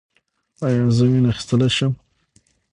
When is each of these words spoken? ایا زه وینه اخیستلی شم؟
ایا 0.65 0.83
زه 0.97 1.03
وینه 1.09 1.29
اخیستلی 1.31 1.69
شم؟ 1.75 1.93